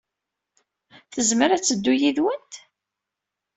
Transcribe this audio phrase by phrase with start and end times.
[1.13, 2.53] Tezmer ad teddu yid-went?